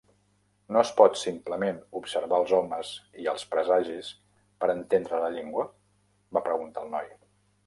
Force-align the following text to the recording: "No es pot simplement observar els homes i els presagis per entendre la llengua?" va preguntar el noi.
"No 0.75 0.79
es 0.83 0.91
pot 1.01 1.17
simplement 1.23 1.77
observar 1.99 2.39
els 2.43 2.53
homes 2.59 2.93
i 3.25 3.29
els 3.35 3.45
presagis 3.53 4.11
per 4.65 4.71
entendre 4.77 5.21
la 5.27 5.29
llengua?" 5.37 5.69
va 6.39 6.45
preguntar 6.51 6.87
el 6.89 6.93
noi. 6.97 7.09